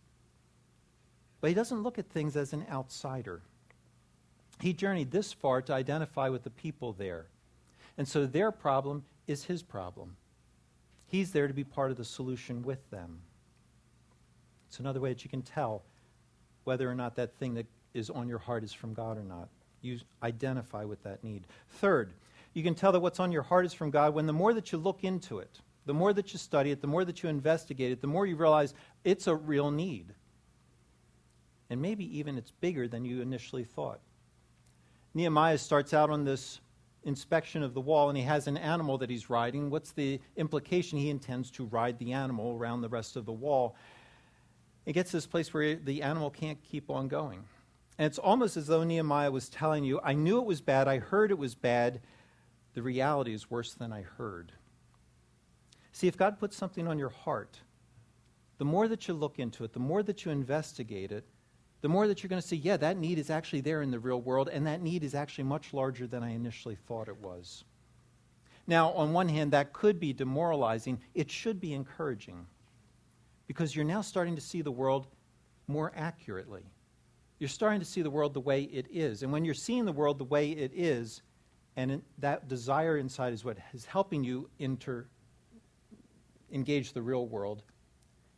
[1.39, 3.43] But he doesn't look at things as an outsider.
[4.59, 7.27] He journeyed this far to identify with the people there.
[7.97, 10.17] And so their problem is his problem.
[11.07, 13.21] He's there to be part of the solution with them.
[14.67, 15.83] It's another way that you can tell
[16.65, 19.49] whether or not that thing that is on your heart is from God or not.
[19.81, 21.43] You identify with that need.
[21.69, 22.13] Third,
[22.53, 24.71] you can tell that what's on your heart is from God when the more that
[24.71, 27.91] you look into it, the more that you study it, the more that you investigate
[27.91, 28.73] it, the more you realize
[29.03, 30.13] it's a real need.
[31.69, 33.99] And maybe even it's bigger than you initially thought.
[35.13, 36.59] Nehemiah starts out on this
[37.03, 39.69] inspection of the wall and he has an animal that he's riding.
[39.69, 40.99] What's the implication?
[40.99, 43.75] He intends to ride the animal around the rest of the wall.
[44.85, 47.43] It gets to this place where the animal can't keep on going.
[48.01, 50.97] And it's almost as though Nehemiah was telling you, I knew it was bad, I
[50.97, 52.01] heard it was bad.
[52.73, 54.53] The reality is worse than I heard.
[55.91, 57.59] See, if God puts something on your heart,
[58.57, 61.25] the more that you look into it, the more that you investigate it,
[61.81, 63.99] the more that you're going to see, yeah, that need is actually there in the
[63.99, 67.65] real world, and that need is actually much larger than I initially thought it was.
[68.65, 70.99] Now, on one hand, that could be demoralizing.
[71.13, 72.47] It should be encouraging
[73.45, 75.05] because you're now starting to see the world
[75.67, 76.63] more accurately.
[77.41, 79.23] You're starting to see the world the way it is.
[79.23, 81.23] And when you're seeing the world the way it is,
[81.75, 85.07] and that desire inside is what is helping you inter-
[86.51, 87.63] engage the real world,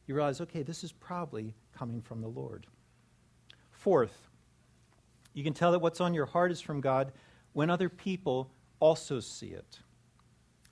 [0.07, 2.65] you realize, okay, this is probably coming from the Lord.
[3.71, 4.29] Fourth,
[5.33, 7.11] you can tell that what's on your heart is from God
[7.51, 9.79] when other people also see it,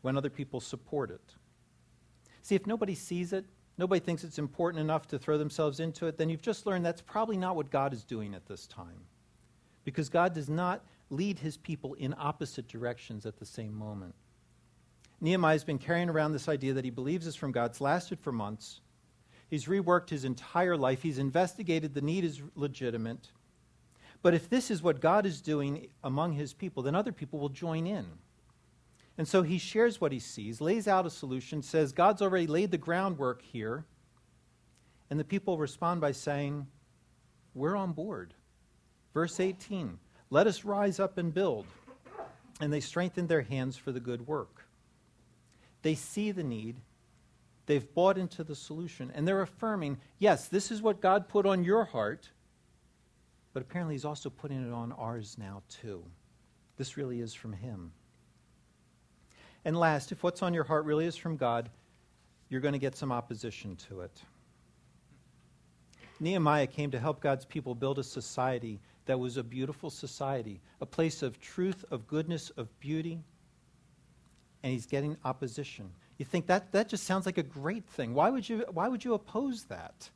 [0.04, 1.36] when other people support it.
[2.44, 3.44] See, if nobody sees it,
[3.78, 7.02] nobody thinks it's important enough to throw themselves into it, then you've just learned that's
[7.02, 9.06] probably not what God is doing at this time.
[9.84, 14.16] Because God does not lead his people in opposite directions at the same moment.
[15.20, 17.72] Nehemiah's been carrying around this idea that he believes is from God.
[17.72, 18.82] It's lasted for months.
[19.50, 21.04] He's reworked his entire life.
[21.04, 23.30] He's investigated the need is legitimate.
[24.22, 27.50] But if this is what God is doing among his people, then other people will
[27.50, 28.06] join in.
[29.18, 32.72] And so he shares what he sees, lays out a solution, says, God's already laid
[32.72, 33.86] the groundwork here.
[35.10, 36.68] And the people respond by saying,
[37.54, 38.34] We're on board.
[39.14, 40.00] Verse 18
[40.30, 41.66] Let us rise up and build.
[42.60, 44.66] And they strengthen their hands for the good work.
[45.82, 46.78] They see the need,
[47.66, 49.12] They've bought into the solution.
[49.14, 52.30] And they're affirming, yes, this is what God put on your heart,
[53.54, 56.04] but apparently He's also putting it on ours now, too.
[56.78, 57.94] This really is from Him.
[59.66, 61.70] And last, if what's on your heart really is from God,
[62.50, 64.22] you're going to get some opposition to it.
[66.20, 70.86] Nehemiah came to help God's people build a society that was a beautiful society, a
[70.86, 73.20] place of truth, of goodness, of beauty.
[74.64, 75.90] And he's getting opposition.
[76.18, 78.14] You think that, that just sounds like a great thing.
[78.14, 80.10] Why would you, why would you oppose that?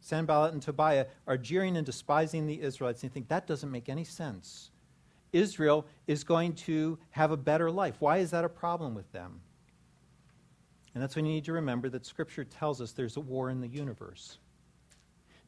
[0.00, 3.88] Sanballat and Tobiah are jeering and despising the Israelites, and you think that doesn't make
[3.88, 4.70] any sense.
[5.34, 7.96] Israel is going to have a better life.
[7.98, 9.40] Why is that a problem with them?
[10.94, 13.60] And that's when you need to remember that Scripture tells us there's a war in
[13.60, 14.38] the universe.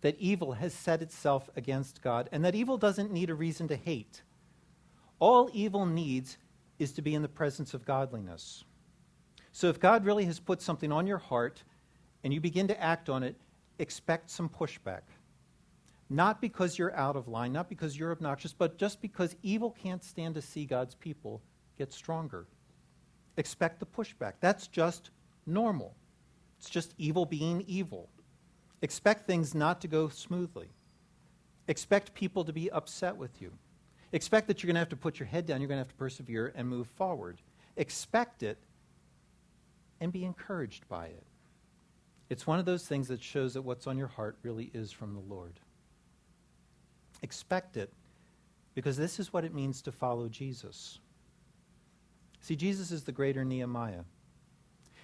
[0.01, 3.77] That evil has set itself against God, and that evil doesn't need a reason to
[3.77, 4.23] hate.
[5.21, 6.37] All evil needs
[6.79, 8.65] is to be in the presence of godliness.
[9.53, 11.63] So if God really has put something on your heart
[12.23, 13.37] and you begin to act on it,
[13.79, 15.03] expect some pushback.
[16.09, 20.05] Not because you're out of line, not because you're obnoxious, but just because evil can't
[20.05, 21.43] stand to see God's people
[21.77, 22.47] get stronger.
[23.37, 24.35] Expect the pushback.
[24.41, 25.11] That's just
[25.47, 25.95] normal.
[26.59, 28.09] It's just evil being evil.
[28.83, 30.69] Expect things not to go smoothly.
[31.69, 33.53] Expect people to be upset with you.
[34.13, 35.89] Expect that you're going to have to put your head down, you're going to have
[35.89, 37.41] to persevere and move forward.
[37.77, 38.59] Expect it
[40.01, 41.25] and be encouraged by it.
[42.29, 45.15] It's one of those things that shows that what's on your heart really is from
[45.15, 45.61] the Lord.
[47.23, 47.93] Expect it
[48.75, 50.99] because this is what it means to follow Jesus.
[52.41, 54.05] See, Jesus is the greater Nehemiah.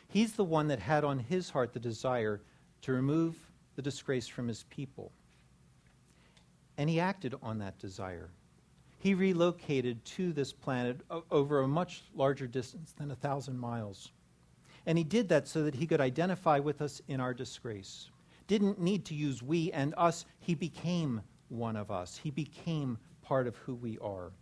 [0.08, 2.42] He's the one that had on his heart the desire
[2.82, 3.34] to remove
[3.76, 5.10] the disgrace from his people.
[6.76, 8.30] And he acted on that desire.
[8.98, 11.00] He relocated to this planet
[11.30, 14.12] over a much larger distance than a thousand miles.
[14.86, 18.10] And he did that so that he could identify with us in our disgrace.
[18.46, 20.26] Didn't need to use we and us.
[20.40, 21.22] He became
[21.52, 22.16] one of us.
[22.16, 24.32] He became part of who we are.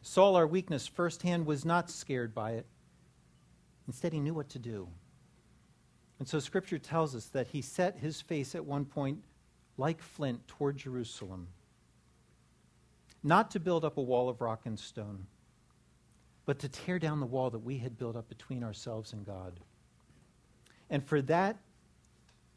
[0.00, 2.66] Saul, our weakness firsthand, was not scared by it.
[3.86, 4.88] Instead, he knew what to do.
[6.18, 9.18] And so Scripture tells us that he set his face at one point
[9.76, 11.48] like flint toward Jerusalem.
[13.22, 15.26] not to build up a wall of rock and stone,
[16.44, 19.60] but to tear down the wall that we had built up between ourselves and God.
[20.90, 21.56] And for that,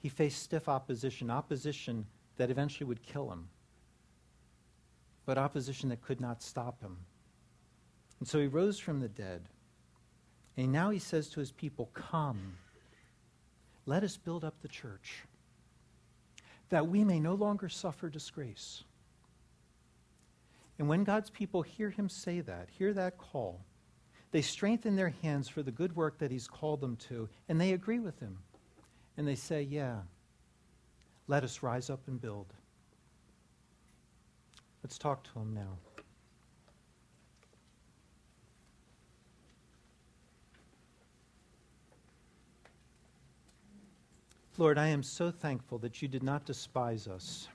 [0.01, 2.05] he faced stiff opposition, opposition
[2.37, 3.47] that eventually would kill him,
[5.25, 6.97] but opposition that could not stop him.
[8.19, 9.43] And so he rose from the dead.
[10.57, 12.57] And now he says to his people, Come,
[13.85, 15.23] let us build up the church,
[16.69, 18.83] that we may no longer suffer disgrace.
[20.77, 23.61] And when God's people hear him say that, hear that call,
[24.31, 27.71] they strengthen their hands for the good work that he's called them to, and they
[27.71, 28.39] agree with him.
[29.17, 29.99] And they say, Yeah,
[31.27, 32.47] let us rise up and build.
[34.85, 35.79] Let's talk to him now.
[44.59, 47.47] Lord, I am so thankful that you did not despise us.